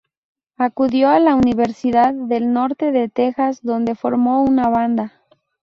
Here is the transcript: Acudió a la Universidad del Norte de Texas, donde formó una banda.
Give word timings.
Acudió 0.57 1.09
a 1.09 1.19
la 1.19 1.35
Universidad 1.35 2.11
del 2.15 2.53
Norte 2.53 2.91
de 2.91 3.07
Texas, 3.07 3.59
donde 3.61 3.93
formó 3.93 4.41
una 4.41 4.67
banda. 4.67 5.21